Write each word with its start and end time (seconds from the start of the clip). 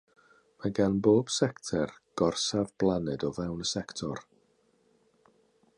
Mae 0.61 0.71
gan 0.77 0.95
bob 1.07 1.29
sector 1.35 1.93
gorsaf 2.21 2.73
blaned 2.85 3.27
o 3.29 3.33
fewn 3.37 3.63
y 3.67 3.69
sector. 3.75 4.25